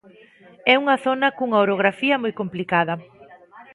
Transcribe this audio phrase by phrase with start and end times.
[0.71, 2.93] É unha zona cunha orografía moi complicada.